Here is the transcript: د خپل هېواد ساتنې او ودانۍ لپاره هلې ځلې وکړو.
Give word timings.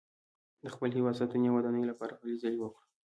د 0.63 0.65
خپل 0.73 0.89
هېواد 0.97 1.19
ساتنې 1.21 1.47
او 1.49 1.55
ودانۍ 1.57 1.83
لپاره 1.91 2.13
هلې 2.19 2.35
ځلې 2.41 2.57
وکړو. 2.59 2.85